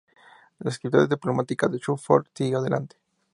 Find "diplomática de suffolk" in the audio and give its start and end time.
1.07-2.31